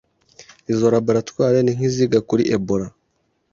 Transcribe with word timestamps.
Izo 0.71 0.85
laboratoires 0.95 1.63
ni 1.63 1.71
nk'iziga 1.77 2.19
kuri 2.29 2.43
Ebola 2.55 2.87